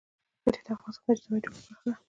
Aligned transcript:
ښتې 0.41 0.61
د 0.65 0.67
افغانستان 0.75 1.03
د 1.13 1.13
اجتماعي 1.15 1.41
جوړښت 1.43 1.65
برخه 1.67 1.83
ده. 1.91 1.93